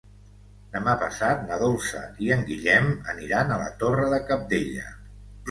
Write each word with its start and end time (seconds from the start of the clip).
Demà 0.77 0.95
passat 1.01 1.43
na 1.51 1.59
Dolça 1.63 2.01
i 2.29 2.31
en 2.37 2.41
Guillem 2.49 2.89
aniran 3.15 3.53
a 3.53 3.61
la 3.61 3.69
Torre 3.85 4.09
de 4.17 4.23
Cabdella. 4.33 4.89